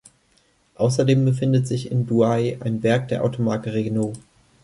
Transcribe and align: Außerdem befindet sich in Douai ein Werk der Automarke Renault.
Außerdem 0.77 1.25
befindet 1.25 1.67
sich 1.67 1.91
in 1.91 2.07
Douai 2.07 2.57
ein 2.61 2.81
Werk 2.81 3.09
der 3.09 3.23
Automarke 3.23 3.71
Renault. 3.71 4.17